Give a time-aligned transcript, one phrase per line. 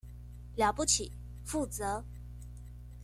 [0.55, 1.11] 了不起，
[1.45, 2.03] 負責